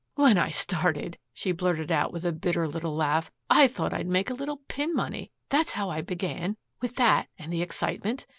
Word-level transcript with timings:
"When 0.15 0.35
I 0.35 0.49
started," 0.49 1.19
she 1.31 1.51
blurted 1.51 1.91
out 1.91 2.11
with 2.11 2.25
a 2.25 2.31
bitter 2.31 2.67
little 2.67 2.95
laugh, 2.95 3.29
"I 3.51 3.67
thought 3.67 3.93
I'd 3.93 4.07
make 4.07 4.31
a 4.31 4.33
little 4.33 4.61
pin 4.67 4.95
money. 4.95 5.31
That's 5.49 5.73
how 5.73 5.91
I 5.91 6.01
began 6.01 6.57
with 6.81 6.95
that 6.95 7.27
and 7.37 7.53
the 7.53 7.61
excitement. 7.61 8.25